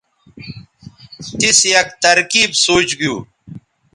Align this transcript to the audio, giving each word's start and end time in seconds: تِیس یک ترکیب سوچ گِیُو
تِیس 1.39 1.59
یک 1.73 1.87
ترکیب 2.03 2.49
سوچ 2.65 2.87
گِیُو 2.99 3.15